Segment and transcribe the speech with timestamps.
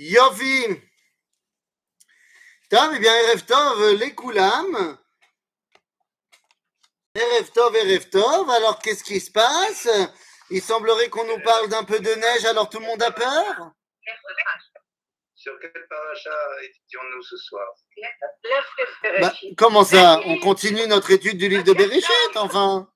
[0.00, 0.64] Yofi.
[2.70, 4.98] Tov, eh bien, Erev Tov, les Koulam.
[7.14, 8.48] Erev Tov, Erev Tov.
[8.48, 9.88] Alors, qu'est-ce qui se passe?
[10.48, 13.72] Il semblerait qu'on nous parle d'un peu de neige, alors tout le monde a peur?
[15.34, 16.30] Sur quelle paracha
[16.62, 17.66] étudions-nous ce soir?
[19.20, 20.20] Bah, Comment ça?
[20.24, 22.90] On continue notre étude du livre de Bereshit, enfin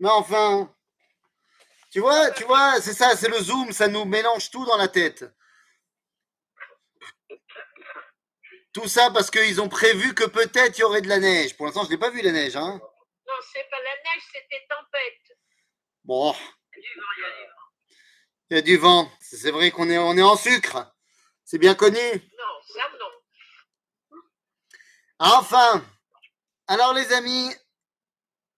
[0.00, 0.73] Mais enfin
[1.94, 4.88] Tu vois, tu vois, c'est ça, c'est le zoom, ça nous mélange tout dans la
[4.88, 5.24] tête.
[8.72, 11.56] Tout ça parce qu'ils ont prévu que peut-être il y aurait de la neige.
[11.56, 12.56] Pour l'instant, je n'ai pas vu la neige.
[12.56, 12.80] Hein.
[13.28, 15.38] Non, c'est pas la neige, c'était tempête.
[16.02, 16.32] Bon,
[16.72, 17.62] Du vent, il y a du vent.
[18.50, 19.12] il y a du vent.
[19.20, 20.92] C'est vrai qu'on est, on est en sucre.
[21.44, 21.96] C'est bien connu.
[21.96, 24.18] Non, ça non.
[25.20, 25.84] Enfin,
[26.66, 27.54] alors les amis,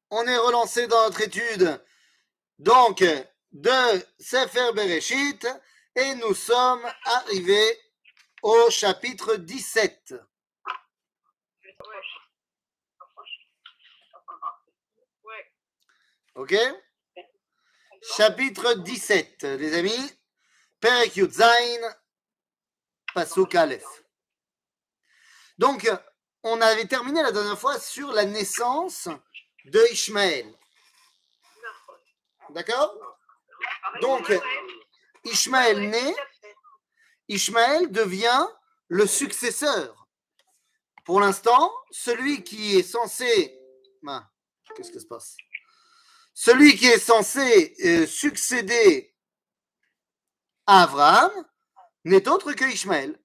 [0.08, 1.82] on est relancé dans notre étude
[2.58, 3.04] donc
[3.52, 5.46] de Sefer Bereshit
[5.94, 7.78] et nous sommes arrivés
[8.42, 10.14] au chapitre 17.
[15.24, 15.52] Ouais.
[16.34, 16.54] Ok?
[18.16, 20.12] Chapitre 17, les amis.
[20.80, 21.94] Perek Yud Zayin,
[23.14, 24.04] Pasuk Aleph.
[25.58, 25.90] Donc,
[26.42, 29.08] on avait terminé la dernière fois sur la naissance
[29.64, 30.46] de Ishmaël.
[32.50, 32.94] D'accord?
[34.00, 34.32] Donc,
[35.24, 36.14] Ishmaël naît,
[37.28, 38.46] Ishmaël devient
[38.88, 40.06] le successeur.
[41.04, 43.58] Pour l'instant, celui qui est censé.
[44.74, 45.36] Qu'est-ce qui se passe?
[46.34, 49.14] Celui qui est censé euh, succéder
[50.66, 51.32] à Abraham
[52.04, 53.18] n'est autre que Ishmaël.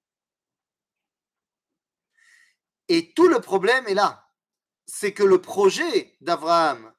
[2.88, 4.28] Et tout le problème est là.
[4.86, 6.94] C'est que le projet d'Abraham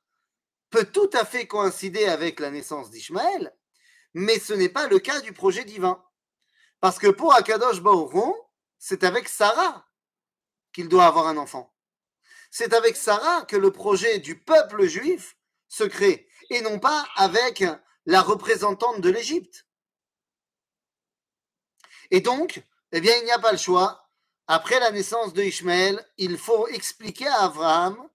[0.72, 3.54] peut tout à fait coïncider avec la naissance d'Ishmaël,
[4.14, 6.02] mais ce n'est pas le cas du projet divin.
[6.80, 8.34] Parce que pour Akadosh Baruch
[8.78, 9.86] c'est avec Sarah
[10.72, 11.72] qu'il doit avoir un enfant.
[12.50, 15.36] C'est avec Sarah que le projet du peuple juif
[15.68, 17.62] se crée, et non pas avec
[18.06, 19.66] la représentante de l'Égypte.
[22.10, 24.10] Et donc, eh bien, il n'y a pas le choix.
[24.46, 25.44] Après la naissance de
[26.18, 28.08] il faut expliquer à Abraham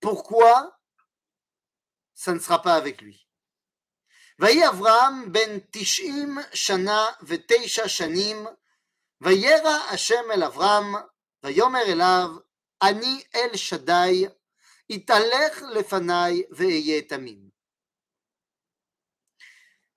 [0.00, 0.73] pourquoi
[2.13, 3.25] ça ne sera pas avec lui.
[4.39, 8.45] ויהי אברהם בן תשעים שנה ותשע שנים,
[9.21, 10.95] וירא השם אל אברהם,
[11.43, 12.29] ויאמר אליו,
[12.81, 14.25] אני אל שדי,
[14.89, 17.49] התהלך לפניי ואהיה תמים.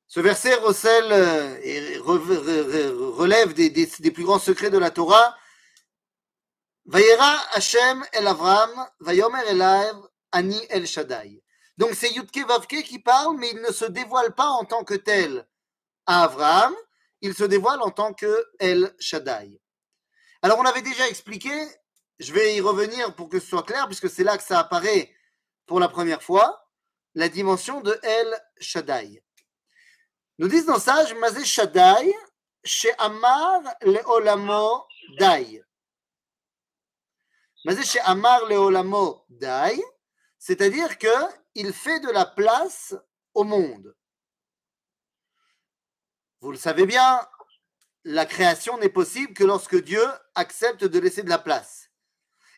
[0.09, 4.71] Ce verset recèle euh, et re- re- re- relève des, des- des plus grands secrets
[4.71, 5.35] de la Torah.
[6.85, 11.41] Vayera Hashem el Avram, vayomer elav, ani el Shaddai.
[11.78, 14.96] Donc c'est Yudke Vavke qui parle, mais il ne se dévoile pas en tant que
[14.96, 15.48] tel
[16.06, 16.74] à Abraham,
[17.22, 19.60] il se dévoile en tant que El Shaddai.
[20.42, 21.52] Alors on avait déjà expliqué,
[22.20, 25.14] je vais y revenir pour que ce soit clair, puisque c'est là que ça apparaît
[25.66, 26.68] pour la première fois,
[27.14, 29.24] la dimension de El Shaddai.
[30.40, 32.14] Nous disent dans Sage, Mazé Shaddai,
[32.64, 34.86] chez Amar Leolamo
[35.20, 35.64] Dai.
[37.66, 39.82] Mazé chez Amar Leolamo Dai,
[40.38, 41.08] c'est-à-dire que
[41.58, 42.96] il fait de la place
[43.34, 43.96] au monde.
[46.40, 47.28] Vous le savez bien,
[48.04, 50.04] la création n'est possible que lorsque Dieu
[50.36, 51.90] accepte de laisser de la place.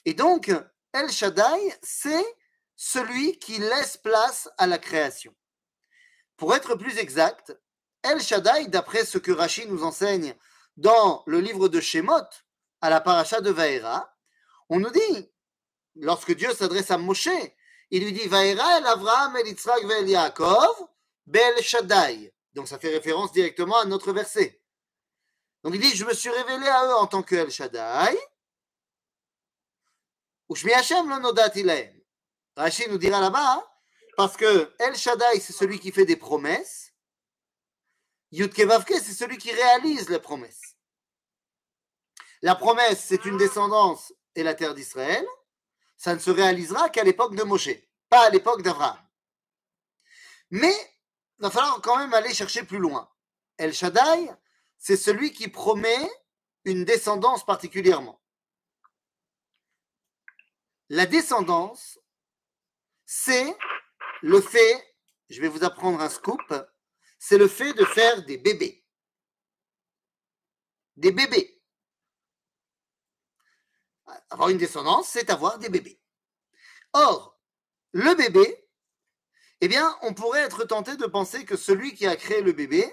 [0.03, 0.51] Et donc,
[0.91, 2.25] El Shaddai, c'est
[2.75, 5.33] celui qui laisse place à la création.
[6.35, 7.57] Pour être plus exact,
[8.03, 10.35] El Shaddai, d'après ce que Rashi nous enseigne
[10.75, 12.27] dans le livre de Shemot,
[12.81, 14.13] à la paracha de Vaera,
[14.67, 15.31] on nous dit,
[15.95, 17.29] lorsque Dieu s'adresse à Moshe,
[17.91, 20.87] il lui dit Vaera el Avraham el Yitzhak vel Yaakov
[21.25, 22.33] bel Shaddai.
[22.53, 24.61] Donc ça fait référence directement à notre verset.
[25.63, 28.17] Donc il dit Je me suis révélé à eux en tant que El Shaddai.
[30.49, 31.99] Ushmi Hashem nodati lahem.
[32.55, 33.63] Rashi nous dira là-bas, hein,
[34.17, 36.93] parce que El Shaddai, c'est celui qui fait des promesses.
[38.31, 40.75] Yudke Vavke, c'est celui qui réalise les promesses.
[42.41, 45.25] La promesse, c'est une descendance et la terre d'Israël
[45.99, 47.69] ça ne se réalisera qu'à l'époque de Moshe,
[48.07, 48.97] pas à l'époque d'Abraham.
[50.49, 50.73] Mais
[51.37, 53.11] il va falloir quand même aller chercher plus loin.
[53.57, 54.31] El Shaddai,
[54.77, 56.09] c'est celui qui promet
[56.63, 58.21] une descendance particulièrement.
[60.87, 61.99] La descendance,
[63.05, 63.53] c'est
[64.21, 64.95] le fait,
[65.29, 66.41] je vais vous apprendre un scoop,
[67.19, 68.85] c'est le fait de faire des bébés.
[70.95, 71.58] Des bébés.
[74.29, 75.99] Avoir une descendance, c'est avoir des bébés.
[76.93, 77.39] Or,
[77.91, 78.67] le bébé,
[79.61, 82.85] eh bien, on pourrait être tenté de penser que celui qui a créé le bébé,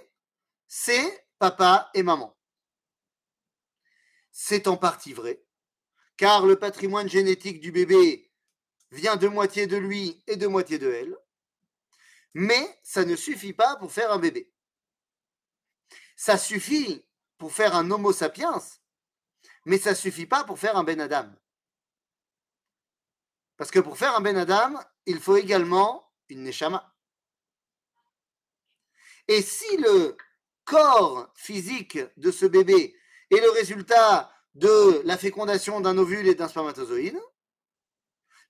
[0.67, 2.37] c'est papa et maman.
[4.33, 5.43] C'est en partie vrai,
[6.17, 8.31] car le patrimoine génétique du bébé
[8.91, 11.17] vient de moitié de lui et de moitié de elle,
[12.35, 14.53] mais ça ne suffit pas pour faire un bébé.
[16.17, 17.07] Ça suffit
[17.39, 18.61] pour faire un Homo sapiens,
[19.67, 21.29] mais ça suffit pas pour faire un Ben Adam.
[23.57, 26.95] Parce que pour faire un Ben Adam, il faut également une Neshama.
[29.29, 30.17] Et si le
[30.65, 32.97] corps physique de ce bébé
[33.31, 37.21] est le résultat de la fécondation d'un ovule et d'un spermatozoïde,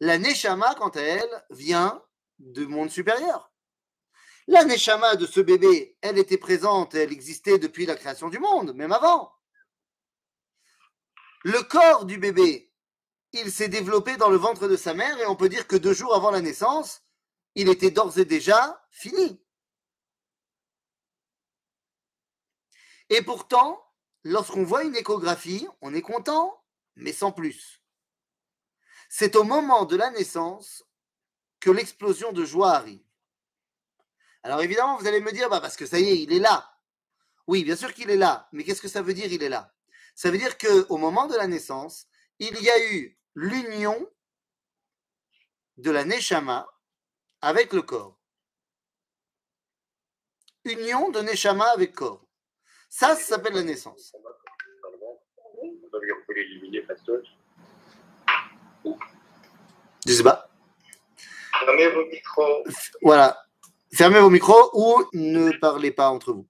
[0.00, 2.04] la Neshama, quant à elle, vient
[2.38, 3.50] du monde supérieur.
[4.48, 8.74] La Neshama de ce bébé, elle était présente, elle existait depuis la création du monde,
[8.74, 9.32] même avant.
[11.46, 12.72] Le corps du bébé,
[13.31, 15.93] il s'est développé dans le ventre de sa mère et on peut dire que deux
[15.93, 17.04] jours avant la naissance,
[17.54, 19.40] il était d'ores et déjà fini.
[23.10, 23.81] Et pourtant,
[24.25, 26.64] lorsqu'on voit une échographie, on est content,
[26.96, 27.81] mais sans plus.
[29.08, 30.82] C'est au moment de la naissance
[31.60, 33.06] que l'explosion de joie arrive.
[34.42, 36.76] Alors évidemment, vous allez me dire, bah parce que ça y est, il est là.
[37.46, 39.75] Oui, bien sûr qu'il est là, mais qu'est-ce que ça veut dire, il est là?
[40.16, 42.06] Ça veut dire qu'au moment de la naissance,
[42.38, 44.10] il y a eu l'union
[45.76, 46.66] de la Neshama
[47.42, 48.18] avec le corps.
[50.64, 52.24] Union de Neshama avec corps.
[52.88, 54.14] Ça, ça s'appelle la naissance.
[60.06, 60.48] Je sais pas.
[61.60, 62.64] Fermez vos micros.
[63.02, 63.44] Voilà.
[63.92, 66.48] Fermez vos micros ou ne parlez pas entre vous.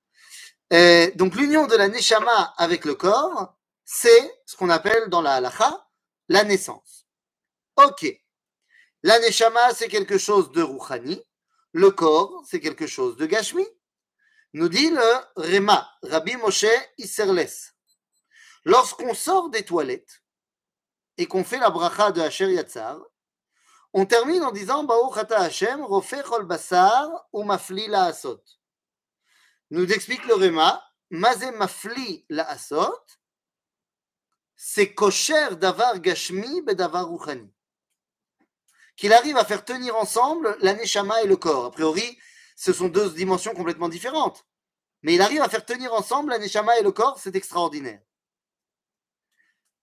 [1.16, 3.55] Donc, l'union de la Neshama avec le corps,
[3.86, 5.88] c'est ce qu'on appelle dans la halacha
[6.28, 7.06] la naissance.
[7.76, 8.04] Ok.
[9.04, 11.22] La Neshama, c'est quelque chose de Rouhani.
[11.72, 13.66] Le corps, c'est quelque chose de Gashmi.
[14.54, 16.66] Nous dit le Rema, Rabbi Moshe
[16.98, 17.46] Isserles.
[18.64, 20.22] Lorsqu'on sort des toilettes
[21.16, 22.98] et qu'on fait la bracha de Asher Yatzar,
[23.92, 28.42] on termine en disant Baruch Ata Hashem, Rofeh Basar ou Mafli La Asot.
[29.70, 32.98] Nous explique le Rema, Mazé Mafli La Asot,
[34.56, 37.52] c'est kosher davar gashmi bedavar ruchani.
[38.96, 41.66] Qu'il arrive à faire tenir ensemble la neshama et le corps.
[41.66, 42.18] A priori,
[42.56, 44.46] ce sont deux dimensions complètement différentes.
[45.02, 48.00] Mais il arrive à faire tenir ensemble la neshama et le corps, c'est extraordinaire.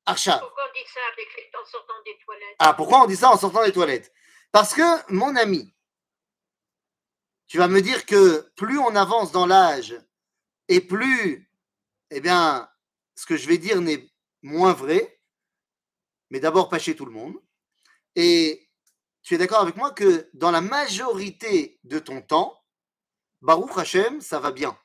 [0.06, 0.40] Archa.
[0.40, 2.56] Pourquoi on dit ça avec, en sortant des toilettes?
[2.60, 4.12] Ah, pourquoi on dit ça en sortant des toilettes?
[4.52, 5.74] Parce que, mon ami,
[7.48, 9.96] tu vas me dire que plus on avance dans l'âge
[10.68, 11.50] et plus,
[12.10, 12.70] eh bien,
[13.16, 14.10] ce que je vais dire n'est
[14.44, 15.20] moins vrai,
[16.30, 17.36] mais d'abord pas chez tout le monde.
[18.16, 18.70] Et
[19.24, 22.64] tu es d'accord avec moi que dans la majorité de ton temps,
[23.42, 24.78] Baruch Hashem, ça va bien.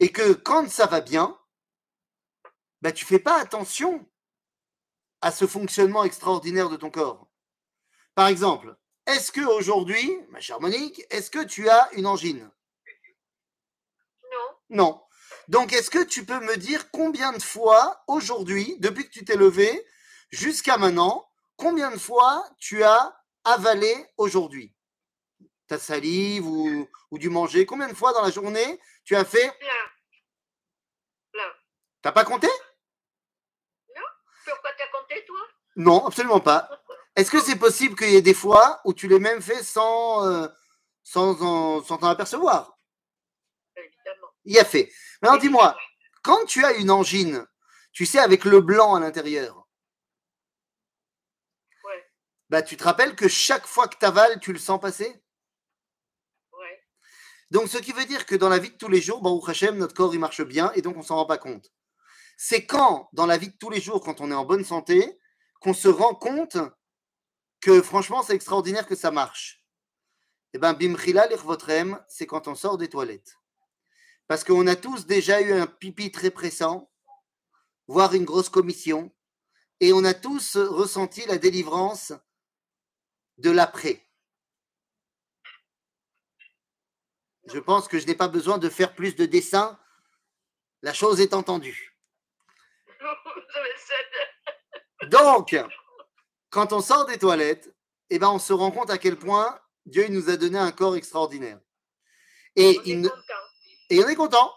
[0.00, 1.38] Et que quand ça va bien,
[2.80, 4.10] bah, tu fais pas attention
[5.20, 7.30] à ce fonctionnement extraordinaire de ton corps.
[8.14, 8.76] Par exemple,
[9.06, 12.50] est-ce que aujourd'hui, ma chère Monique, est-ce que tu as une angine?
[14.30, 14.56] Non.
[14.70, 15.02] Non.
[15.50, 19.34] Donc, est-ce que tu peux me dire combien de fois aujourd'hui, depuis que tu t'es
[19.34, 19.84] levé
[20.30, 24.72] jusqu'à maintenant, combien de fois tu as avalé aujourd'hui?
[25.66, 27.66] Ta salive ou, ou du manger?
[27.66, 29.52] Combien de fois dans la journée tu as fait?
[31.32, 31.42] Plein.
[32.00, 32.46] T'as pas compté?
[34.44, 35.38] Pourquoi t'as compté, toi?
[35.74, 36.70] Non, absolument pas.
[37.16, 40.24] Est-ce que c'est possible qu'il y ait des fois où tu l'aies même fait sans
[40.28, 40.46] euh,
[41.02, 42.78] sans en- sans t'en apercevoir?
[44.44, 44.92] Il y a fait.
[45.22, 45.76] Maintenant, dis-moi,
[46.22, 47.46] quand tu as une angine,
[47.92, 49.66] tu sais, avec le blanc à l'intérieur,
[51.84, 52.06] Ouais,
[52.48, 55.22] bah, tu te rappelles que chaque fois que tu avales, tu le sens passer?
[56.52, 56.84] Ouais.
[57.50, 60.14] Donc, ce qui veut dire que dans la vie de tous les jours, notre corps,
[60.14, 61.72] il marche bien et donc on s'en rend pas compte.
[62.36, 65.18] C'est quand, dans la vie de tous les jours, quand on est en bonne santé,
[65.60, 66.56] qu'on se rend compte
[67.60, 69.62] que franchement, c'est extraordinaire que ça marche?
[70.52, 73.39] Eh bien, Bimchila Lirvotrem, c'est quand on sort des toilettes.
[74.30, 76.88] Parce qu'on a tous déjà eu un pipi très pressant,
[77.88, 79.12] voire une grosse commission,
[79.80, 82.12] et on a tous ressenti la délivrance
[83.38, 84.08] de l'après.
[87.52, 89.76] Je pense que je n'ai pas besoin de faire plus de dessins.
[90.82, 91.98] La chose est entendue.
[95.08, 95.56] Donc,
[96.50, 97.74] quand on sort des toilettes,
[98.10, 100.94] eh ben, on se rend compte à quel point Dieu nous a donné un corps
[100.94, 101.58] extraordinaire.
[102.54, 103.10] Et, il ne-.
[103.90, 104.54] Et on est content.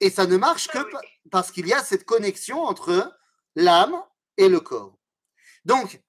[0.00, 0.78] Et ça ne marche que
[1.30, 3.14] parce qu'il y a cette connexion entre
[3.54, 4.02] l'âme
[4.36, 4.96] et le corps.
[5.64, 6.00] Donc,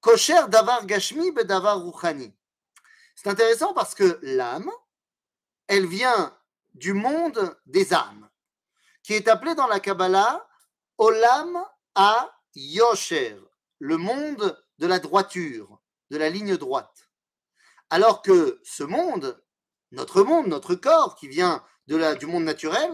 [0.00, 2.34] kosher davar gashmi be davar ruchani.
[3.14, 4.70] C'est intéressant parce que l'âme,
[5.68, 6.36] elle vient
[6.74, 8.28] du monde des âmes,
[9.04, 10.48] qui est appelé dans la Kabbalah
[10.98, 13.38] Olam à Yosher,
[13.78, 15.80] le monde de la droiture,
[16.10, 17.08] de la ligne droite.
[17.90, 19.40] Alors que ce monde,
[19.92, 22.92] notre monde, notre corps, qui vient de la, du monde naturel,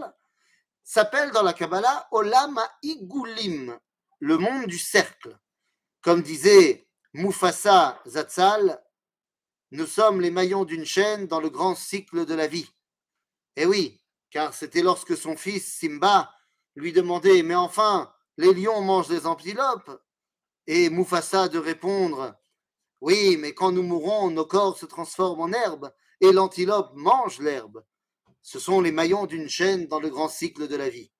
[0.83, 3.77] s'appelle dans la Kabbalah Olam Igulim,
[4.19, 5.37] le monde du cercle.
[6.01, 8.81] Comme disait Mufasa Zatzal,
[9.71, 12.69] nous sommes les maillons d'une chaîne dans le grand cycle de la vie.
[13.55, 16.31] Eh oui, car c'était lorsque son fils Simba
[16.75, 19.91] lui demandait Mais enfin, les lions mangent les antilopes?
[20.65, 22.35] Et Mufasa de répondre
[23.01, 25.91] Oui, mais quand nous mourrons, nos corps se transforment en herbe
[26.21, 27.83] et l'antilope mange l'herbe.
[28.41, 31.11] Ce sont les maillons d'une chaîne dans le grand cycle de la vie.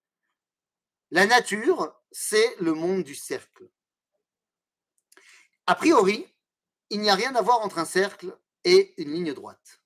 [1.11, 3.69] La nature, c'est le monde du cercle.
[5.67, 6.27] A priori,
[6.89, 9.81] il n'y a rien à voir entre un cercle et une ligne droite.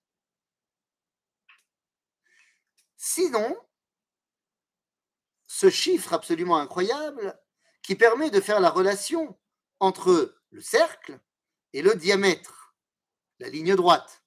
[2.97, 3.57] Sinon,
[5.47, 7.37] ce chiffre absolument incroyable
[7.81, 9.37] qui permet de faire la relation
[9.79, 11.19] entre le cercle
[11.73, 12.75] et le diamètre,
[13.39, 14.23] la ligne droite,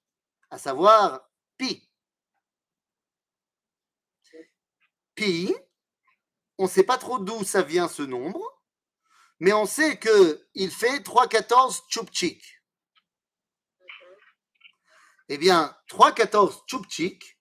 [0.51, 1.86] à savoir pi.
[5.17, 5.55] Pi,
[6.59, 8.63] on ne sait pas trop d'où ça vient ce nombre,
[9.41, 12.63] mais on sait qu'il fait 3,14 tchoupchik.
[15.29, 17.41] Eh bien, 3,14 tchoupchik,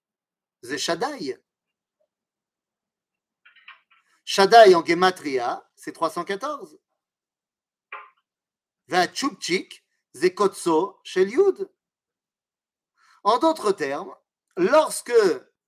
[0.64, 1.38] c'est Shaddai.
[4.24, 6.80] Shaddai en gematria, c'est 314.
[8.88, 11.28] Va tchoupchik, c'est Kotso chez.
[13.24, 14.16] En d'autres termes,
[14.56, 15.14] lorsque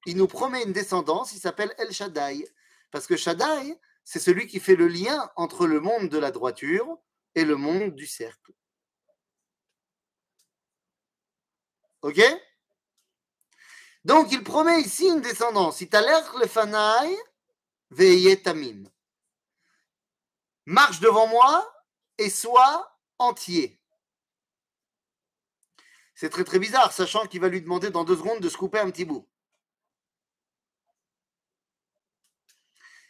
[0.08, 2.48] il nous promet une descendance, il s'appelle El Shaddai.
[2.92, 6.98] Parce que Shaddai, c'est celui qui fait le lien entre le monde de la droiture
[7.36, 8.54] et le monde du cercle.
[12.04, 12.22] Ok?
[14.06, 15.82] Donc il promet ici une descendance.
[15.82, 16.48] le
[18.36, 18.90] tamim.
[20.66, 21.70] Marche devant moi
[22.18, 23.78] et sois entier.
[26.16, 28.80] C'est très très bizarre, sachant qu'il va lui demander dans deux secondes de se couper
[28.80, 29.28] un petit bout.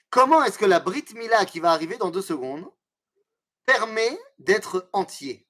[0.09, 2.69] Comment est-ce que la Brit Mila qui va arriver dans deux secondes
[3.65, 5.47] permet d'être entier?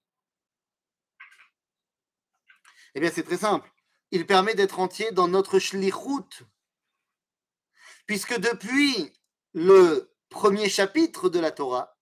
[2.95, 3.71] Eh bien, c'est très simple.
[4.09, 6.43] Il permet d'être entier dans notre shlichut.
[8.07, 9.13] Puisque depuis
[9.53, 11.95] le premier chapitre de la Torah,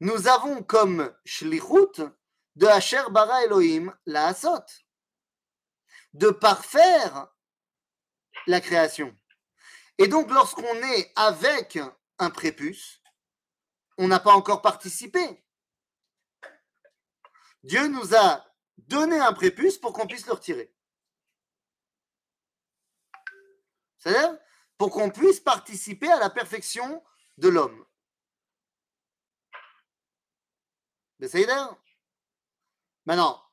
[0.00, 2.02] nous avons comme shlichut
[2.56, 4.64] de Asher bara Elohim la Asot,
[6.14, 7.28] de parfaire
[8.46, 9.14] la création.
[9.98, 11.78] Et donc, lorsqu'on est avec
[12.18, 13.02] un prépuce,
[13.98, 15.44] on n'a pas encore participé.
[17.64, 18.44] Dieu nous a
[18.78, 20.72] donné un prépuce pour qu'on puisse le retirer.
[23.98, 24.38] C'est-à-dire
[24.78, 27.02] pour qu'on puisse participer à la perfection
[27.36, 27.84] de l'homme.
[33.04, 33.44] Maintenant,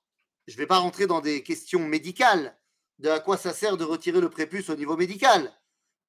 [0.45, 2.55] je ne vais pas rentrer dans des questions médicales
[2.99, 5.51] de à quoi ça sert de retirer le prépuce au niveau médical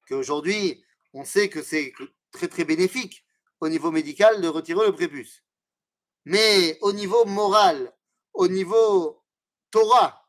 [0.07, 0.83] qu'aujourd'hui,
[1.13, 1.93] on sait que c'est
[2.31, 3.25] très très bénéfique
[3.59, 5.43] au niveau médical de retirer le prépuce.
[6.25, 7.93] Mais au niveau moral,
[8.33, 9.23] au niveau
[9.71, 10.27] Torah,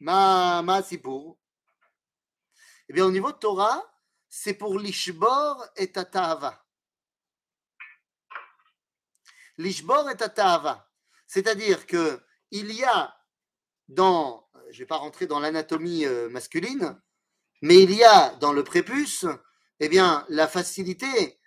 [0.00, 1.38] ma, ma pour.
[2.88, 3.82] Eh bien, au niveau Torah,
[4.28, 6.64] c'est pour l'ishbor et tatava.
[9.58, 10.90] L'ishbor et tatava.
[11.26, 12.20] C'est-à-dire que
[12.50, 13.16] il y a
[13.88, 17.00] dans, je ne vais pas rentrer dans l'anatomie euh, masculine,
[17.62, 19.24] mais il y a dans le prépuce,
[19.80, 21.38] eh bien, la facilité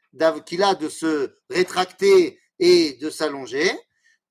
[0.46, 3.70] qu'il a de se rétracter et de s'allonger,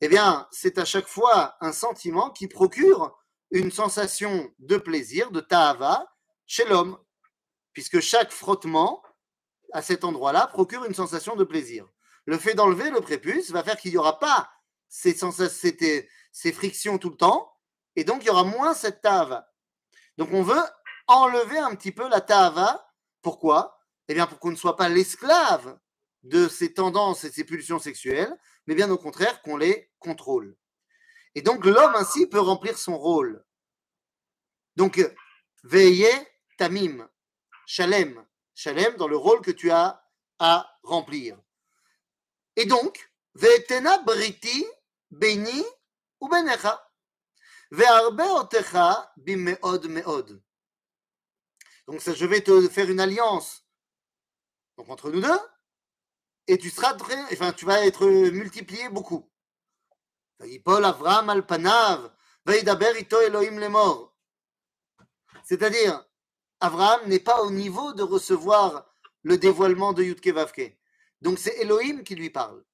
[0.01, 3.17] eh bien, c'est à chaque fois un sentiment qui procure
[3.51, 6.11] une sensation de plaisir, de ta'ava,
[6.47, 6.99] chez l'homme,
[7.75, 9.03] puisque chaque frottement
[9.73, 11.87] à cet endroit-là procure une sensation de plaisir.
[12.25, 14.51] Le fait d'enlever le prépuce va faire qu'il n'y aura pas
[14.89, 15.15] ces,
[16.33, 17.53] ces frictions tout le temps,
[17.95, 19.47] et donc il y aura moins cette ta'ava.
[20.17, 20.63] Donc on veut
[21.07, 22.87] enlever un petit peu la tava.
[23.23, 23.81] Pourquoi?
[24.09, 25.79] Eh bien, pour qu'on ne soit pas l'esclave
[26.23, 28.35] de ces tendances et ces pulsions sexuelles,
[28.67, 30.57] mais bien au contraire qu'on les contrôle.
[31.35, 33.45] Et donc l'homme ainsi peut remplir son rôle.
[34.77, 35.01] Donc,
[35.63, 36.13] veillez
[36.59, 37.09] tamim,
[37.67, 40.03] shalem, shalem dans le rôle que tu as
[40.39, 41.39] à remplir.
[42.57, 44.65] Et donc, ve'etena briti
[45.11, 45.65] beni
[46.21, 46.89] ou benecha,
[47.71, 50.43] ve'arbe otecha bimeod meod.
[51.87, 53.65] Donc je vais te faire une alliance
[54.77, 55.39] donc, entre nous deux,
[56.47, 59.31] et tu seras très, enfin, tu vas être multiplié beaucoup.
[65.45, 66.05] C'est-à-dire,
[66.61, 70.77] Abraham n'est pas au niveau de recevoir le dévoilement de Yudke Vavke.
[71.21, 72.65] Donc c'est Elohim qui lui parle.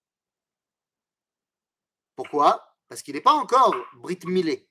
[2.17, 2.77] Pourquoi?
[2.89, 4.69] Parce qu'il n'est pas encore Brit Milé.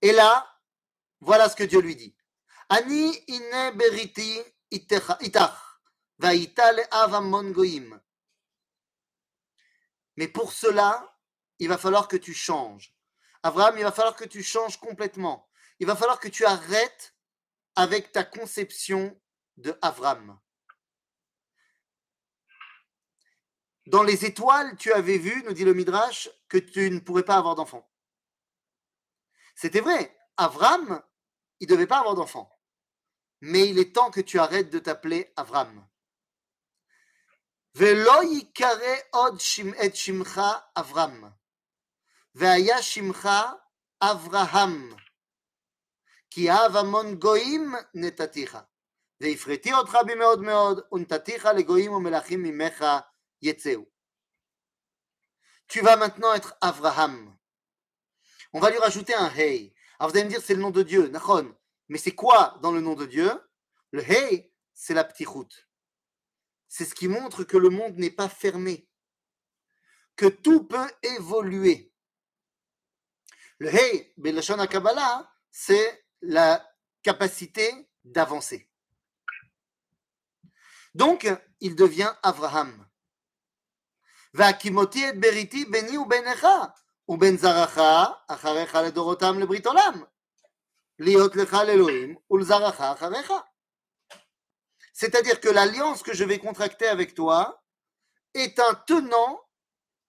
[0.00, 0.57] Et là,
[1.20, 2.14] voilà ce que Dieu lui dit.
[2.68, 3.24] Ani.
[10.16, 11.16] Mais pour cela,
[11.58, 12.94] il va falloir que tu changes.
[13.42, 15.48] Abraham, il va falloir que tu changes complètement.
[15.78, 17.14] Il va falloir que tu arrêtes
[17.76, 19.18] avec ta conception
[19.56, 20.38] de Avram.
[23.86, 27.36] Dans les étoiles, tu avais vu, nous dit le Midrash, que tu ne pourrais pas
[27.36, 27.88] avoir d'enfant.
[29.54, 30.17] C'était vrai.
[30.37, 31.01] Avram,
[31.59, 32.49] il ne devait pas avoir d'enfant.
[33.41, 35.87] Mais il est temps que tu arrêtes de t'appeler Avram.
[37.75, 39.39] ולא ייקרא עוד
[39.85, 40.41] את שמך
[40.77, 41.23] אברהם,
[42.35, 43.29] והיה שמך
[44.01, 44.95] אברהם,
[46.29, 48.57] כי אב המון גויים נתתיך,
[49.21, 52.85] והפרטי אותך במאוד מאוד, ונתתיך לגויים ומלכים ממך
[53.41, 53.85] יצאו.
[55.67, 57.35] Tu vas maintenant être Abraham.
[58.51, 59.73] On va lui rajouter un Hey.
[59.98, 61.54] Alors vous allez me dire, c'est le nom de Dieu, Nachon.
[61.88, 63.30] Mais c'est quoi dans le nom de Dieu?
[63.90, 65.68] Le Hey, c'est la petite route.
[66.68, 68.88] C'est ce qui montre que le monde n'est pas fermé,
[70.16, 71.92] que tout peut évoluer.
[73.58, 76.64] Le Hey, Belashon Kabbalah, c'est la
[77.02, 78.70] capacité d'avancer.
[80.94, 81.28] Donc,
[81.60, 82.86] il devient Abraham.
[84.34, 86.08] Et Beriti, béni ou.
[87.07, 87.77] ובין זרעך
[88.27, 90.03] אחריך לדורותם לברית עולם
[90.99, 93.33] להיות לך לאלוהים ולזרעך אחריך
[94.93, 97.63] c'est-à-dire que l'alliance que je vais contracter avec toi
[98.35, 99.41] est un tenant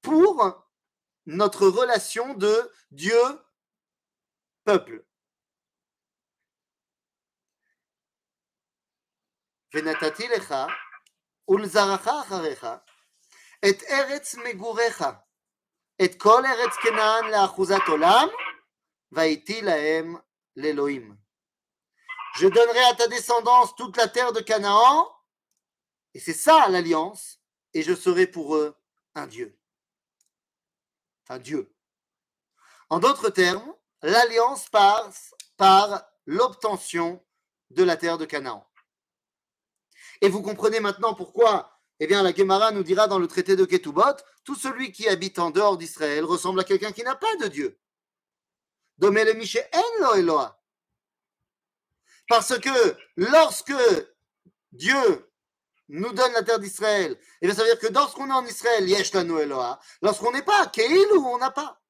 [0.03, 0.63] pour
[1.27, 3.45] notre relation de Dieu-peuple.
[9.75, 10.55] ונתתי לך
[11.49, 12.67] ולזרעך אחריך
[13.71, 15.05] את ארץ מגוריך,
[16.05, 18.29] את כל ארץ כנען לאחוזת עולם,
[19.13, 20.17] והייתי להם
[20.57, 21.25] לאלוהים.
[22.37, 25.09] Je donnerai à ta descendance toute la terre de Canaan,
[26.15, 27.39] et c'est ça l'alliance,
[27.75, 28.77] et je serai pour eux
[29.15, 29.57] un Dieu.
[31.29, 31.73] Un Dieu.
[32.91, 37.25] En d'autres termes, l'alliance passe par l'obtention
[37.71, 38.69] de la terre de Canaan.
[40.21, 43.66] Et vous comprenez maintenant pourquoi eh bien, la Gemara nous dira dans le traité de
[43.66, 47.48] Ketubot, tout celui qui habite en dehors d'Israël ressemble à quelqu'un qui n'a pas de
[47.48, 47.78] Dieu.
[52.28, 53.74] Parce que lorsque
[54.72, 55.30] Dieu
[55.90, 58.88] nous donne la terre d'Israël, et bien ça veut dire que lorsqu'on est en Israël,
[58.88, 59.12] Yesh
[60.02, 61.82] lorsqu'on n'est pas, Keilou, on n'a pas.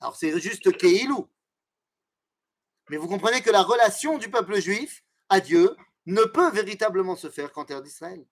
[0.00, 1.28] Alors c'est juste Keilou.
[2.90, 5.76] Mais vous comprenez que la relation du peuple juif à Dieu
[6.06, 8.24] ne peut véritablement se faire qu'en terre d'Israël.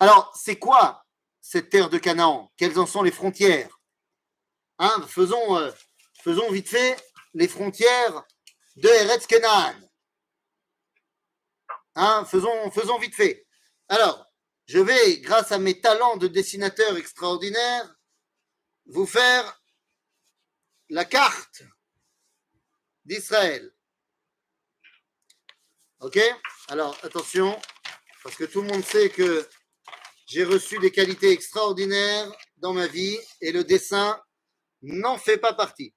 [0.00, 1.04] Alors, c'est quoi
[1.40, 2.52] cette terre de Canaan?
[2.56, 3.80] Quelles en sont les frontières?
[4.78, 5.70] Hein, faisons, euh,
[6.22, 6.96] faisons vite fait
[7.34, 8.24] les frontières
[8.76, 9.74] de Eretz Kenan.
[11.94, 13.46] Hein, faisons, faisons vite fait.
[13.88, 14.26] Alors,
[14.66, 17.94] je vais, grâce à mes talents de dessinateur extraordinaire,
[18.86, 19.60] vous faire
[20.88, 21.62] la carte
[23.04, 23.72] d'Israël.
[26.00, 26.18] Ok?
[26.68, 27.60] Alors, attention,
[28.22, 29.48] parce que tout le monde sait que
[30.26, 34.20] j'ai reçu des qualités extraordinaires dans ma vie et le dessin
[34.82, 35.94] n'en fait pas partie.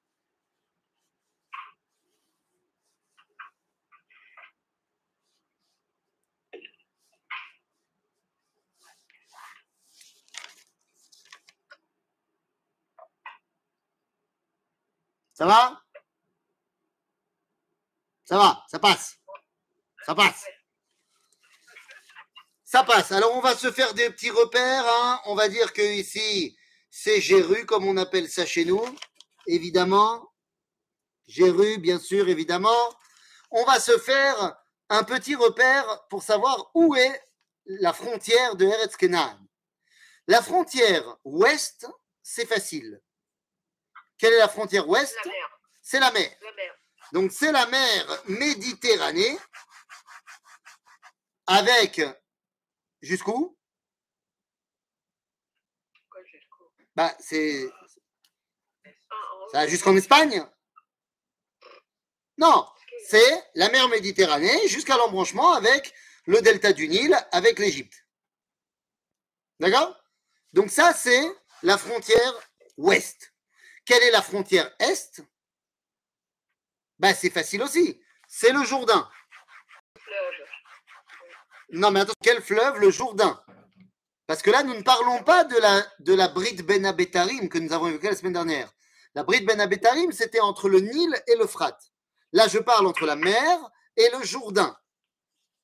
[15.33, 15.81] Ça va?
[18.25, 19.19] Ça va, ça passe.
[20.05, 20.45] Ça passe.
[22.75, 23.13] Ça passe.
[23.13, 24.85] Alors on va se faire des petits repères.
[24.85, 25.21] Hein.
[25.27, 26.57] On va dire que ici,
[26.91, 28.83] c'est Géru, comme on appelle ça chez nous,
[29.47, 30.33] évidemment.
[31.25, 32.93] Géru, bien sûr, évidemment.
[33.49, 34.57] On va se faire
[34.89, 37.23] un petit repère pour savoir où est
[37.65, 39.39] la frontière de Eretz Kenan.
[40.27, 41.87] La frontière ouest,
[42.23, 43.01] c'est facile.
[44.17, 45.17] Quelle est la frontière ouest?
[45.81, 46.29] C'est la mer.
[47.13, 49.39] Donc c'est la mer Méditerranée
[51.47, 52.01] avec
[53.05, 53.57] jusqu'où?
[56.95, 57.69] Bah c'est
[59.51, 60.45] ça jusqu'en Espagne?
[62.37, 62.67] Non,
[63.07, 65.93] c'est la mer Méditerranée jusqu'à l'embranchement avec
[66.25, 68.05] le delta du Nil avec l'Égypte.
[69.59, 69.95] D'accord?
[70.53, 71.23] Donc ça c'est
[71.63, 72.33] la frontière
[72.77, 73.33] ouest.
[73.85, 75.21] Quelle est la frontière est?
[76.97, 78.01] Ben, c'est facile aussi.
[78.27, 79.09] C'est le Jourdain.
[81.71, 83.41] Non, mais attends, quel fleuve Le Jourdain?
[84.27, 87.57] Parce que là, nous ne parlons pas de la, de la Brit Ben Abetarim que
[87.57, 88.71] nous avons évoquée la semaine dernière.
[89.13, 91.91] La Brit Ben Abetarim, c'était entre le Nil et l'Euphrate.
[92.31, 93.59] Là, je parle entre la mer
[93.95, 94.75] et le Jourdain.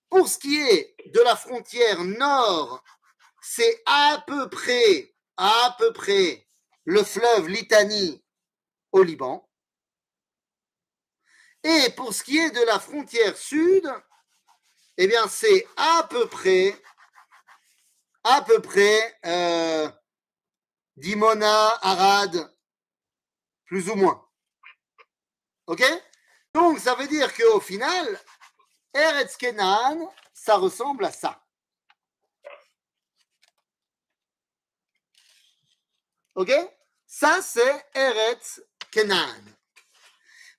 [0.09, 2.83] Pour ce qui est de la frontière nord,
[3.41, 6.47] c'est à peu près, à peu près
[6.85, 8.23] le fleuve Litanie
[8.91, 9.47] au Liban.
[11.63, 13.87] Et pour ce qui est de la frontière sud,
[15.03, 16.79] eh bien, c'est à peu près,
[18.23, 19.89] à peu près, euh,
[20.95, 22.55] Dimona, Arad,
[23.65, 24.23] plus ou moins.
[25.65, 25.83] OK?
[26.53, 28.19] Donc, ça veut dire qu'au final,
[28.93, 31.43] Eretz Kenan, ça ressemble à ça.
[36.35, 36.51] OK?
[37.07, 38.61] Ça, c'est Eretz
[38.91, 39.41] Kenan.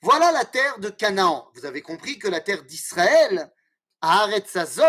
[0.00, 1.48] Voilà la terre de Canaan.
[1.54, 3.52] Vous avez compris que la terre d'Israël,
[4.02, 4.82] à Azot,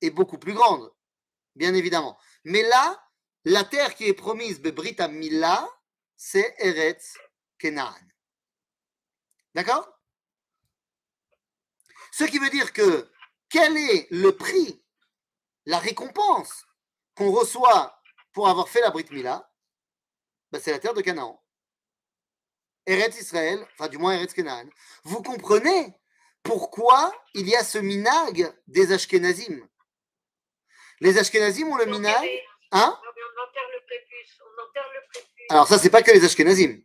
[0.00, 0.90] est beaucoup plus grande,
[1.56, 2.18] bien évidemment.
[2.44, 3.04] Mais là,
[3.44, 5.68] la terre qui est promise, Bebrit Mila,
[6.16, 7.18] c'est Eretz
[7.58, 7.94] Kenan.
[9.54, 9.88] D'accord?
[12.12, 13.10] Ce qui veut dire que
[13.48, 14.84] quel est le prix,
[15.66, 16.66] la récompense
[17.16, 18.00] qu'on reçoit
[18.32, 19.50] pour avoir fait la Brit Mila?
[20.52, 21.42] Ben, C'est la terre de Canaan.
[22.86, 24.68] Eretz Israël, enfin du moins Eretz Kenan.
[25.04, 25.97] Vous comprenez
[26.48, 29.68] pourquoi il y a ce minag des Ashkenazim?
[31.00, 32.26] Les Ashkenazim ont le minag.
[32.72, 32.98] Hein?
[33.04, 34.40] Non, mais on enterre le prépuce.
[34.40, 35.46] On enterre le prépuce.
[35.50, 36.82] Alors, ça, c'est pas que les Ashkenazim,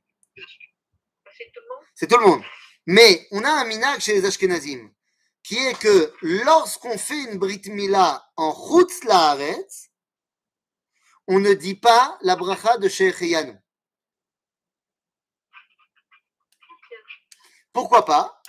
[1.38, 1.86] C'est tout le monde?
[1.95, 2.43] c'est tout le monde.
[2.88, 4.91] Mais on a un minag chez les Ashkenazim
[5.43, 9.89] qui est que lorsqu'on fait une Brit Mila en Chutz Laaretz,
[11.28, 13.58] on ne dit pas la bracha de Sheikh Yanou.
[17.71, 18.42] Pourquoi pas?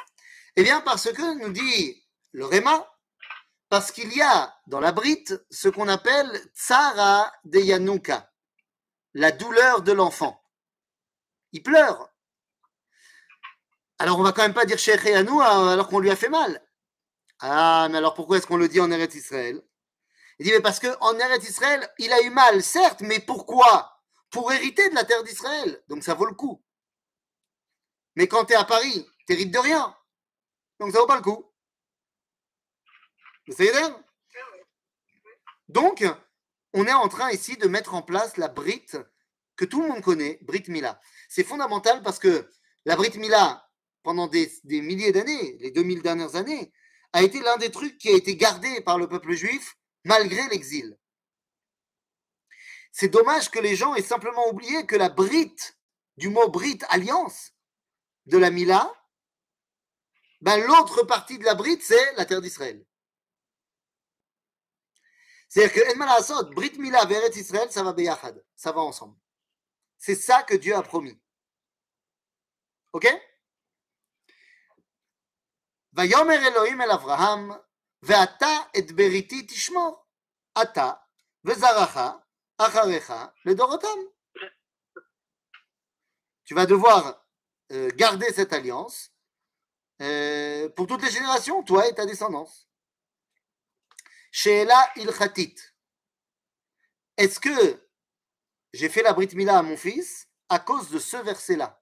[0.56, 2.88] Eh bien, parce que nous dit le Réma,
[3.68, 8.32] parce qu'il y a dans la brite ce qu'on appelle Tsara de Yanouka,
[9.14, 10.40] la douleur de l'enfant.
[11.52, 12.08] Il pleure.
[13.98, 16.64] Alors, on va quand même pas dire Sheikh Yanou alors qu'on lui a fait mal.
[17.40, 19.60] Ah, mais alors pourquoi est-ce qu'on le dit en Eretz Israël?
[20.38, 24.02] Il dit, mais parce qu'en Eretz Israël, il a eu mal, certes, mais pourquoi?
[24.30, 25.82] Pour hériter de la terre d'Israël.
[25.88, 26.64] Donc, ça vaut le coup.
[28.16, 29.96] Mais quand tu es à Paris, t'hérites de rien.
[30.80, 31.50] Donc ça vaut pas le coup.
[33.46, 33.94] Vous savez
[35.68, 36.04] Donc,
[36.72, 38.86] on est en train ici de mettre en place la Brit
[39.56, 41.00] que tout le monde connaît, Brit Mila.
[41.28, 42.50] C'est fondamental parce que
[42.84, 43.68] la Brit Mila,
[44.02, 46.72] pendant des, des milliers d'années, les 2000 dernières années,
[47.12, 50.98] a été l'un des trucs qui a été gardé par le peuple juif malgré l'exil.
[52.90, 55.56] C'est dommage que les gens aient simplement oublié que la Brit,
[56.16, 57.52] du mot Brit, alliance,
[58.26, 58.92] de la Mila,
[60.43, 62.85] ben, l'autre partie de la Brit, c'est la terre d'Israël.
[65.49, 69.17] C'est-à-dire que Enmal Asod, Brit Mila, Veret Israël, ça va beyachad, ça va ensemble.
[69.97, 71.19] C'est ça que Dieu a promis.
[72.91, 73.05] Ok
[75.93, 77.51] ויאמר אלוהים אל אברהם,
[78.01, 80.05] ואתה את בריתי תשמור,
[80.61, 80.91] אתה
[81.45, 81.97] וזרעך
[82.57, 83.13] אחריך
[83.45, 83.99] לדורותם.
[86.45, 87.23] Tu vas devoir
[87.71, 89.11] euh, garder cette alliance
[90.00, 92.68] euh, pour toutes les générations, toi et ta descendance.
[94.32, 95.54] Sheela ilchatit.
[97.16, 97.86] Est-ce que
[98.72, 101.80] j'ai fait la Brit Mila à mon fils à cause de ce verset-là?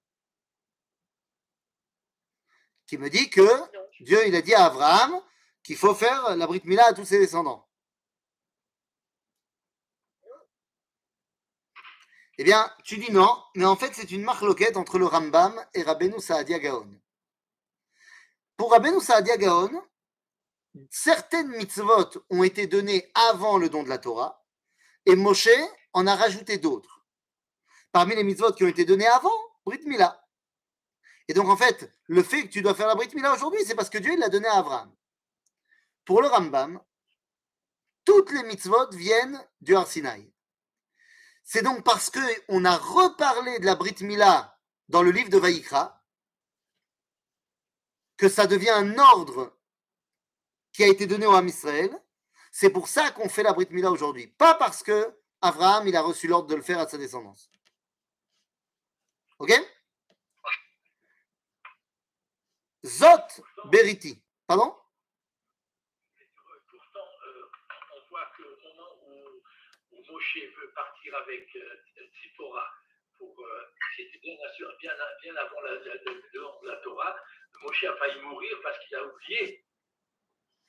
[2.87, 3.49] Qui me dit que.
[4.01, 5.23] Dieu a dit à Abraham
[5.63, 7.69] qu'il faut faire la Brit Mila à tous ses descendants.
[12.39, 15.83] Eh bien, tu dis non, mais en fait, c'est une marloquette entre le Rambam et
[15.83, 17.02] Rabbeinu Saadia Gaon.
[18.57, 19.83] Pour Rabbeinu Saadia Gaon,
[20.91, 24.45] certaines mitzvot ont été données avant le don de la Torah,
[25.07, 25.49] et Moshe
[25.93, 27.05] en a rajouté d'autres.
[27.91, 29.31] Parmi les mitzvot qui ont été données avant,
[29.65, 30.27] Brit Mila.
[31.29, 33.75] Et donc, en fait, le fait que tu dois faire la Brit Mila aujourd'hui, c'est
[33.75, 34.95] parce que Dieu l'a donné à Abraham.
[36.05, 36.81] Pour le Rambam,
[38.05, 40.33] toutes les mitzvot viennent du Har Sinaï.
[41.45, 46.02] C'est donc parce qu'on a reparlé de la Brit Mila dans le livre de Vaïkra
[48.23, 49.53] que ça devient un ordre
[50.73, 51.91] qui a été donné au Ham Israël.
[52.53, 54.29] C'est pour ça qu'on fait la Brit Mila aujourd'hui.
[54.29, 57.51] Pas parce que Abraham il a reçu l'ordre de le faire à sa descendance.
[59.41, 59.51] Ok?
[62.85, 64.23] Zot Beriti.
[64.47, 64.73] Pardon?
[66.71, 67.51] Pourtant, euh,
[67.97, 69.43] on voit qu'au moment où,
[70.13, 72.71] Moshe veut partir avec euh, Tzipora,
[73.19, 73.65] pour, euh,
[73.97, 74.37] bien,
[74.81, 77.17] bien, bien avant la- la Torah,
[77.63, 79.65] Moshe a failli mourir parce qu'il a oublié.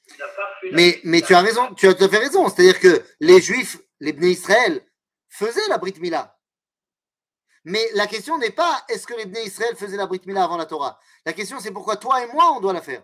[0.08, 0.28] Il pas
[0.62, 2.48] fait la- Mais, mais tu as raison, tu as tout à fait raison.
[2.50, 4.86] C'est-à-dire que les Juifs, les Bnei Israël,
[5.30, 6.38] faisaient la Brit Mila.
[7.66, 10.58] Mais la question n'est pas est-ce que les Bnei Israël faisaient la Brit Mila avant
[10.58, 11.00] la Torah?
[11.26, 13.04] La question c'est pourquoi toi et moi on doit la faire.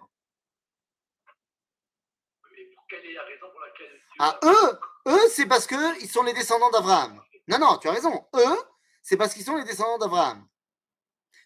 [2.51, 6.09] Mais pour quelle est la raison pour laquelle Dieu Ah, eux, eux c'est parce qu'ils
[6.09, 7.21] sont les descendants d'Abraham.
[7.47, 8.27] Non, non, tu as raison.
[8.35, 8.57] Eux,
[9.01, 10.47] c'est parce qu'ils sont les descendants d'Abraham.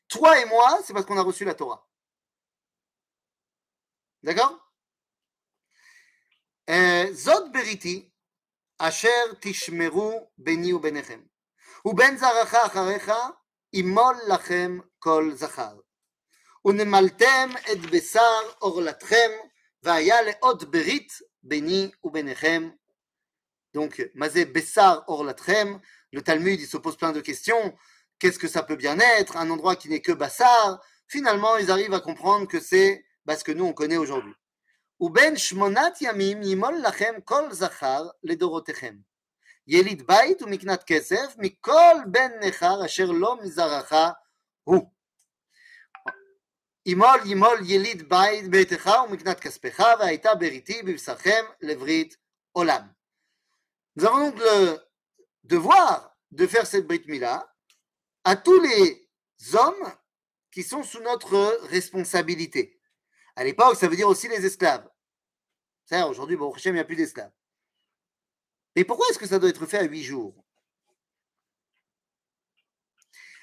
[0.09, 1.87] Toi et moi, c'est parce qu'on a reçu la Torah.
[4.22, 4.58] D'accord
[6.70, 8.12] Euh, Zot beriti,
[8.78, 11.28] asher tishmeru beni ubenechem.
[11.84, 13.12] ובין זרעך אחריך
[13.72, 15.78] ימול לכם כל זכר.
[16.64, 19.30] ונמלתם את בשר עורלתכם,
[19.82, 22.70] והיה לאות ברית ביני וביניכם.
[23.74, 25.80] Donc, mazé bessar orlatchem,
[26.12, 27.74] le Talmud, il se pose plein de questions.
[28.18, 30.80] Qu'est-ce que ça peut bien être Un endroit qui n'est que bassar.
[31.06, 34.34] Finalement, ils arrivent à comprendre que c'est bah, ce que nous, on connaît aujourd'hui.
[35.00, 38.96] ובין שמונת ימים ימול לכם כל זכר לדורותיכם.
[39.66, 43.92] יליד בית ומקנת כסף מכל בן נכר אשר לא מזרעך
[44.64, 44.90] הוא.
[46.86, 52.16] ימול ימול יליד בית ביתך ומקנת כספך והייתה בריתי בבשרכם לברית
[52.52, 52.82] עולם.
[53.96, 54.78] Nous avons donc le
[55.42, 57.52] devoir de faire cette Brit Mila
[58.22, 59.08] à tous les
[59.54, 59.92] hommes
[60.52, 62.71] qui sont sous notre responsabilité.
[63.35, 64.87] À l'époque, ça veut dire aussi les esclaves.
[65.85, 67.31] C'est-à-dire, aujourd'hui, bon, il n'y a plus d'esclaves.
[68.75, 70.43] Mais pourquoi est-ce que ça doit être fait à huit jours?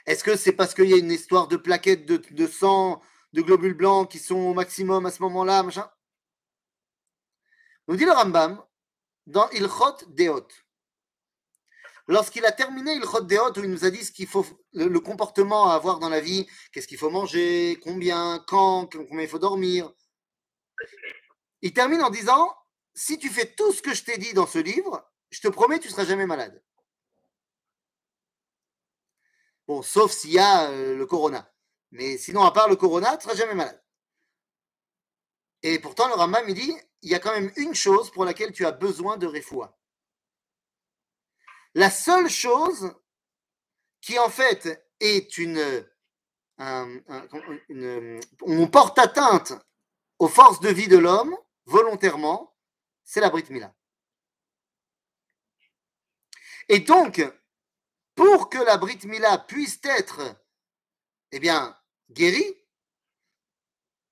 [0.07, 3.43] Est-ce que c'est parce qu'il y a une histoire de plaquettes de, de sang, de
[3.43, 5.91] globules blancs qui sont au maximum à ce moment-là, machin?
[7.87, 8.63] Nous dit le Rambam
[9.27, 10.49] dans Ilchot Deot.
[12.11, 15.77] Lorsqu'il a terminé Ilchot Deot, où il nous a dit qu'il faut, le, comportement à
[15.77, 19.93] avoir dans la vie, qu'est-ce qu'il faut manger, combien, quand, combien il faut dormir,
[21.63, 22.53] il termine en disant
[22.95, 25.79] si tu fais tout ce que je t'ai dit dans ce livre, je te promets,
[25.79, 26.61] tu ne seras jamais malade.
[29.69, 31.49] Bon, sauf s'il y a euh, le corona.
[31.93, 33.81] Mais sinon, à part le corona, tu ne seras jamais malade.
[35.63, 38.51] Et pourtant, le Rambam, il dit il y a quand même une chose pour laquelle
[38.51, 39.80] tu as besoin de refoua.
[41.75, 42.95] La seule chose
[44.01, 45.87] qui, en fait, est une.
[46.59, 47.29] un- un-
[47.69, 49.53] une- on porte atteinte
[50.19, 52.55] aux forces de vie de l'homme volontairement,
[53.03, 53.75] c'est la Brit Mila.
[56.69, 57.23] Et donc,
[58.15, 60.21] pour que la Brit Mila puisse être,
[61.33, 61.77] eh bien,
[62.11, 62.55] guérie,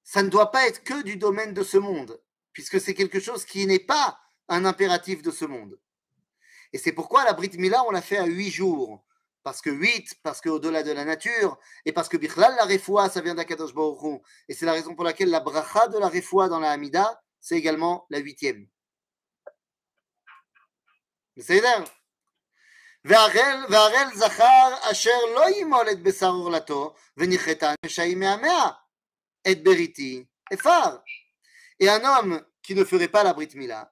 [0.05, 2.18] ça ne doit pas être que du domaine de ce monde,
[2.53, 4.18] puisque c'est quelque chose qui n'est pas
[4.49, 5.79] un impératif de ce monde.
[6.72, 9.04] Et c'est pourquoi la Brit Mila, on l'a fait à huit jours.
[9.43, 13.22] Parce que huit, parce qu'au-delà de la nature, et parce que Bichlal, la Refoua, ça
[13.22, 14.19] vient d'Akadosh Baruch Hu.
[14.48, 17.58] Et c'est la raison pour laquelle la bracha de la Refoua dans la Hamida, c'est
[17.58, 18.67] également la huitième.
[21.38, 21.84] בסדר?
[23.06, 28.69] והראל, והראל זכר אשר לא ימול את בשר עורלתו וניחתה נשאים מהמאה
[29.52, 30.98] את בריתי אפר.
[31.80, 33.91] Et un homme qui ne ferait pas la Brit Mila,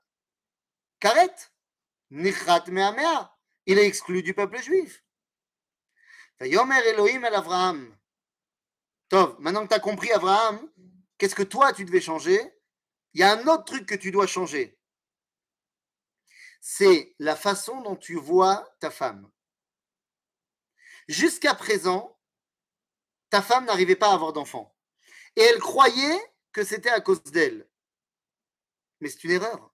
[1.00, 1.52] karet,
[2.11, 5.05] nichat me'amea, il est exclu du peuple juif.
[6.39, 7.97] Vayomer Elohim el Avraham.
[9.09, 10.71] Tov, maintenant que tu as compris Abraham,
[11.19, 12.41] qu'est-ce que toi tu devais changer?
[13.15, 14.79] Il y a un autre truc que tu dois changer.
[16.61, 19.31] C'est la façon dont tu vois ta femme.
[21.09, 22.19] Jusqu'à présent,
[23.31, 24.77] ta femme n'arrivait pas à avoir d'enfant.
[25.37, 26.21] Et elle croyait
[26.53, 27.69] que c'était à cause d'elle.
[29.01, 29.73] Mais c'est une erreur.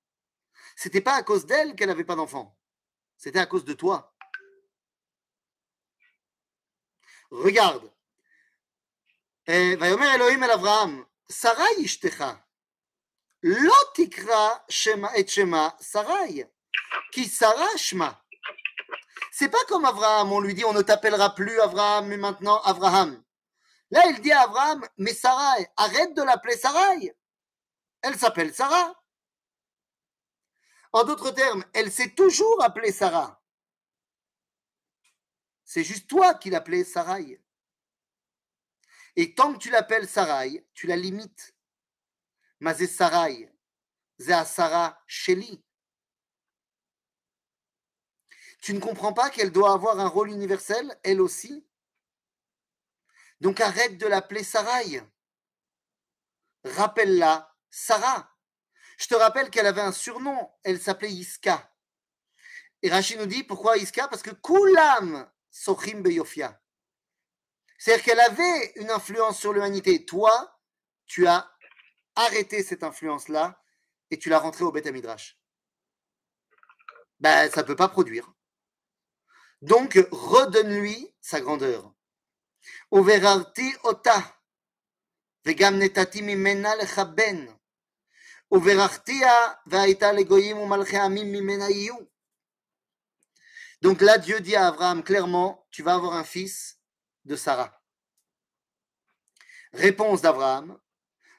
[0.76, 2.56] C'était pas à cause d'elle qu'elle n'avait pas d'enfant.
[3.16, 4.14] C'était à cause de toi.
[7.30, 7.90] Regarde.
[9.46, 12.46] Eh, Vayomer Elohim el Avraham, Sarai ishtecha,
[13.42, 14.64] lo tikra
[15.16, 16.48] et shema Sarai,
[17.10, 18.22] qui Sarah shema.
[19.32, 23.20] C'est pas comme Avraham, on lui dit on ne t'appellera plus Avraham, mais maintenant Avraham.
[23.90, 27.16] Là, il dit à Avraham, mais Sarai, arrête de l'appeler Sarai.
[28.02, 28.94] Elle s'appelle Sarah.
[30.92, 33.42] En d'autres termes, elle s'est toujours appelée Sarah.
[35.64, 37.42] C'est juste toi qui l'appelais Sarai.
[39.16, 41.54] Et tant que tu l'appelles Sarai, tu la limites.
[42.76, 43.50] C'est Sarai.
[44.18, 45.64] Sarah Sheli.
[48.60, 51.66] Tu ne comprends pas qu'elle doit avoir un rôle universel, elle aussi?
[53.40, 55.02] Donc arrête de l'appeler Sarai.
[56.64, 58.31] Rappelle-la Sarah.
[59.02, 61.74] Je te rappelle qu'elle avait un surnom, elle s'appelait Iska.
[62.82, 64.06] Et Rachid nous dit pourquoi Iska?
[64.06, 66.62] Parce que Kulam Sochim Beyofia.
[67.78, 70.04] C'est-à-dire qu'elle avait une influence sur l'humanité.
[70.04, 70.56] Toi,
[71.06, 71.52] tu as
[72.14, 73.60] arrêté cette influence-là
[74.12, 75.36] et tu l'as rentrée au Beth Midrash.
[77.18, 78.32] Ben, ça ne peut pas produire.
[79.62, 81.92] Donc, redonne-lui sa grandeur.
[82.92, 84.38] Ota,
[85.44, 86.22] vegam netati
[93.81, 96.79] Donc là, Dieu dit à Abraham clairement, tu vas avoir un fils
[97.25, 97.81] de Sarah.
[99.73, 100.77] Réponse d'Abraham.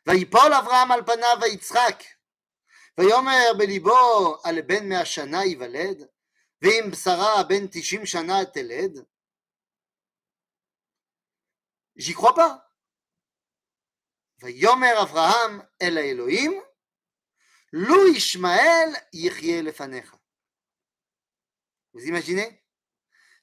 [0.07, 2.03] ויפול אברהם על פניו ויצחק.
[2.99, 6.09] ויאמר בליבו על בן מאה שנה ייוולד,
[6.63, 9.05] ואם בשרה בן תשעים שנה תלד.
[11.99, 12.69] J'y crois pas.
[14.41, 16.63] ויאמר אברהם אל האלוהים,
[17.74, 20.16] Lo Ishmael lefanecha.
[21.94, 22.64] Vous imaginez?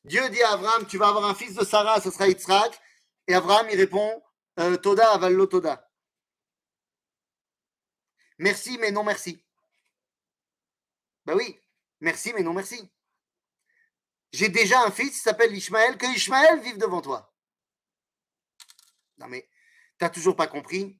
[0.05, 2.81] Dieu dit à Abraham, tu vas avoir un fils de Sarah, ce sera Yitzhak.
[3.27, 4.23] Et Abraham, il répond,
[4.61, 5.91] euh, Toda avallo Toda.
[8.39, 9.45] Merci, mais non merci.
[11.27, 11.61] Ben oui,
[11.99, 12.89] merci, mais non merci.
[14.33, 17.35] J'ai déjà un fils qui s'appelle Ishmaël, que Ishmaël vive devant toi.
[19.19, 19.51] Non mais,
[19.99, 21.00] t'as toujours pas compris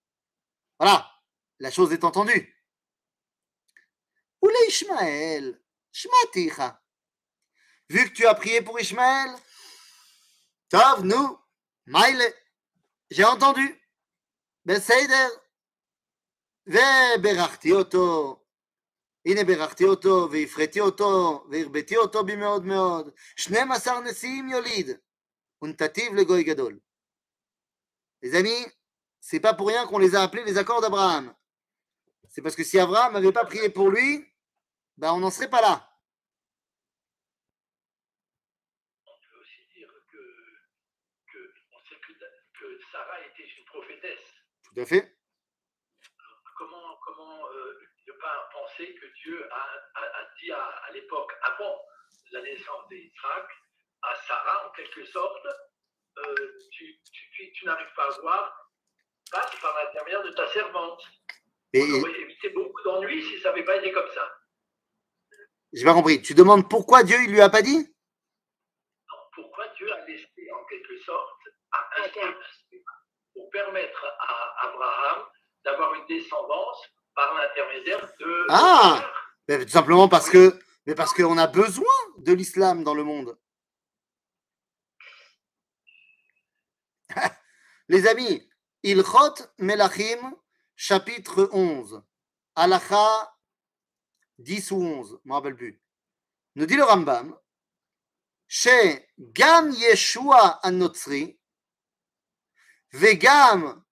[0.80, 1.10] Voilà,
[1.58, 2.54] la chose est entendue.
[4.42, 5.60] Oulé Ishmael,
[5.92, 6.82] Shmaticha.
[7.88, 9.30] Vu que tu as prié pour Ishmael,
[10.68, 11.38] Tov, nous,
[11.86, 12.22] Maïle,
[13.10, 13.80] j'ai entendu.
[14.66, 15.28] בסדר.
[16.66, 18.36] ובירכתי אותו.
[19.26, 23.10] הנה בירכתי אותו, והפרעתי אותו, והרביתי אותו במאוד מאוד.
[23.36, 24.90] 12 נשיאים יוליד,
[25.62, 26.78] ונתתיו לגוי גדול.
[28.24, 28.66] Les amis,
[29.21, 31.33] c'est pas pour rien qu'on les a appelés les accords d'Abraham.
[32.27, 34.27] C'est parce que si Abraham n'avait pas prié pour lui,
[34.97, 35.87] ben on n'en serait pas là.
[39.05, 40.17] On peut aussi dire que,
[41.31, 42.13] que, on sait que,
[42.59, 44.27] que Sarah était une prophétesse.
[44.63, 45.17] Tout à fait.
[46.57, 49.61] Comment, comment euh, ne pas penser que Dieu a,
[49.95, 51.79] a, a dit à, à l'époque, avant
[52.31, 53.47] la naissance d'Isaac,
[54.01, 55.45] à Sarah, en quelque sorte,
[56.17, 58.60] euh, tu, tu, tu, tu n'arrives pas à voir,
[59.31, 61.01] passe par l'intermédiaire de ta servante.
[61.73, 64.29] Et, On aurait évité beaucoup d'ennuis si ça n'avait pas été comme ça.
[65.73, 66.21] j'ai pas compris.
[66.21, 67.77] Tu demandes pourquoi Dieu il lui a pas dit?
[67.79, 71.39] Non, pourquoi Dieu a laissé en quelque sorte
[71.71, 72.35] un instinct
[73.33, 75.25] pour permettre à Abraham
[75.63, 76.77] d'avoir une descendance
[77.15, 79.09] par l'intermédiaire de Ah
[79.47, 81.85] Ben, Tout simplement parce que, mais parce qu'on a besoin
[82.17, 83.37] de l'islam dans le monde.
[87.87, 88.50] Les amis,
[88.83, 90.35] Ilchot Melachim,
[90.75, 92.01] chapitre 11,
[92.55, 93.31] Halacha
[94.39, 95.79] 10 ou 11, je me rappelle plus.
[96.55, 97.37] Nous dit le Rambam,
[98.47, 101.39] chez Gam Yeshua Anotzri,
[102.91, 103.83] Vegam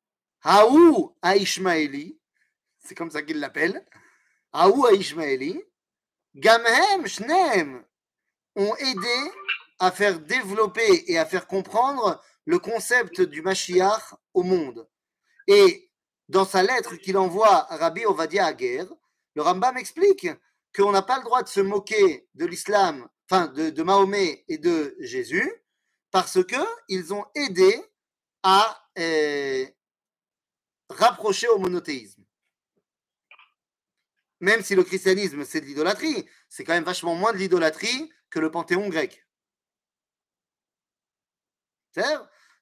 [0.43, 2.19] Haou Aishmaeli,
[2.79, 3.87] c'est comme ça qu'il l'appelle,
[4.51, 5.61] Haou Aishmaeli,
[6.35, 7.85] Gamhem Shneem
[8.55, 9.31] ont aidé
[9.77, 14.89] à faire développer et à faire comprendre le concept du Mashiach au monde.
[15.45, 15.91] Et
[16.29, 18.85] dans sa lettre qu'il envoie à Rabbi Ovadia Aguer,
[19.35, 20.27] le Rambam explique
[20.75, 24.95] qu'on n'a pas le droit de se moquer de l'islam, enfin de, Mahomet et de
[24.99, 25.47] Jésus,
[26.09, 27.83] parce qu'ils ont aidé
[28.41, 29.67] à euh,
[30.89, 32.25] rapprocher au monothéisme.
[34.39, 38.39] Même si le christianisme c'est de l'idolâtrie, c'est quand même vachement moins de l'idolâtrie que
[38.39, 39.23] le panthéon grec.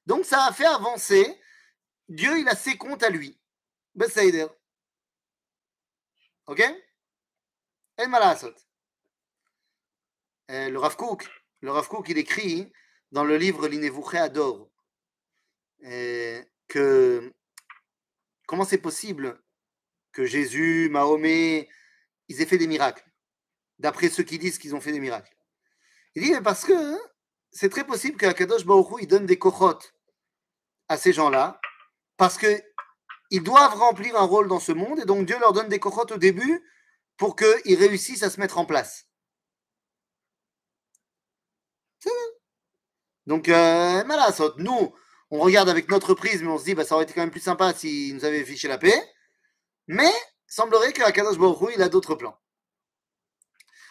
[0.08, 1.38] Donc ça a fait avancer.
[2.08, 3.38] Dieu, il a ses comptes à lui.
[3.94, 4.46] Besaider.
[6.46, 6.62] Ok?
[7.98, 8.54] El Malasot.
[10.50, 11.28] Euh, Le Rav Kook,
[11.60, 12.72] le Rav Kook, il écrit
[13.12, 14.70] dans le livre L'Inevuché Ador
[15.84, 17.30] euh, que
[18.46, 19.38] comment c'est possible
[20.12, 21.68] que Jésus, Mahomet,
[22.28, 23.04] ils aient fait des miracles,
[23.78, 25.36] d'après ceux qui disent qu'ils ont fait des miracles?
[26.14, 26.98] Il dit, parce que hein,
[27.50, 29.80] c'est très possible que Akadosh Baruch Hu, il donne des kochot
[30.88, 31.60] à ces gens-là,
[32.16, 32.62] parce que
[33.30, 36.12] ils doivent remplir un rôle dans ce monde, et donc Dieu leur donne des kochot
[36.12, 36.64] au début
[37.16, 39.08] pour qu'ils réussissent à se mettre en place.
[43.26, 44.04] Donc, euh,
[44.56, 44.94] nous,
[45.30, 47.30] on regarde avec notre prisme et on se dit, bah, ça aurait été quand même
[47.30, 48.98] plus sympa s'il nous avait fiché la paix.
[49.86, 50.12] Mais
[50.46, 52.38] semblerait que Akadosh Baruch il a d'autres plans.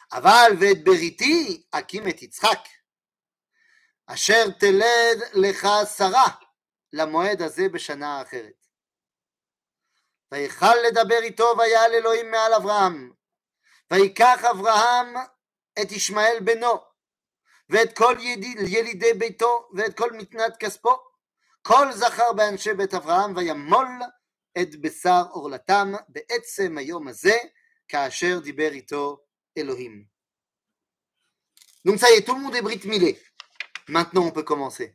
[0.10, 2.30] Aval ve'et beriti akim et.
[4.08, 6.40] Asher teled lecha Sarah,
[6.93, 8.67] למועד הזה בשנה האחרת.
[10.33, 13.13] ויכל לדבר איתו ויעל אלוהים מעל אברהם.
[13.91, 15.15] ויקח אברהם
[15.83, 16.81] את ישמעאל בנו,
[17.69, 20.97] ואת כל ידיד, ילידי ביתו, ואת כל מתנת כספו,
[21.63, 23.89] כל זכר באנשי בית אברהם, וימול
[24.63, 27.37] את בשר עורלתם בעצם היום הזה,
[27.89, 29.25] כאשר דיבר איתו
[29.59, 30.13] אלוהים.
[31.85, 33.21] Donc ça y est, tout le monde est brit milé.
[33.89, 34.95] Maintenant, on peut commencer.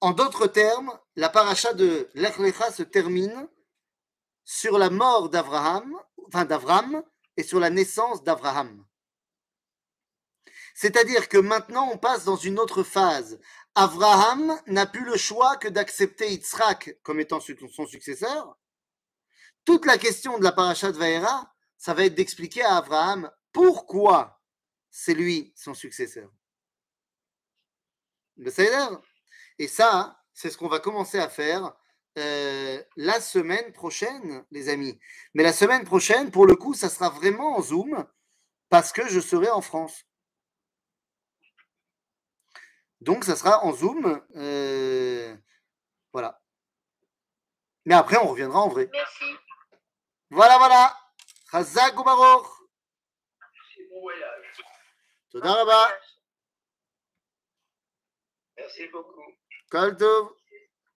[0.00, 3.48] En d'autres termes, la paracha de Lech Lecha se termine
[4.44, 5.94] sur la mort d'Abraham,
[6.26, 7.02] enfin d'Avram,
[7.36, 8.84] et sur la naissance d'Abraham.
[10.74, 13.38] C'est-à-dire que maintenant on passe dans une autre phase.
[13.74, 18.58] Abraham n'a plus le choix que d'accepter Yitzhak comme étant son successeur.
[19.64, 24.40] Toute la question de la paracha de Vaera, ça va être d'expliquer à Abraham pourquoi
[24.90, 26.30] c'est lui son successeur.
[29.60, 31.76] Et ça, c'est ce qu'on va commencer à faire
[32.16, 34.98] euh, la semaine prochaine, les amis.
[35.34, 38.08] Mais la semaine prochaine, pour le coup, ça sera vraiment en Zoom
[38.70, 40.06] parce que je serai en France.
[43.02, 44.22] Donc, ça sera en Zoom.
[44.36, 45.36] euh,
[46.14, 46.40] voilà.
[47.84, 48.88] Mais après, on reviendra en vrai.
[48.90, 49.24] Merci.
[50.30, 50.96] Voilà, voilà.
[51.50, 52.46] Chazak ou Baruch.
[53.74, 54.52] C'est bon voyage.
[55.30, 55.98] Toda.
[58.56, 59.39] Merci beaucoup.
[59.70, 60.39] Kol tov.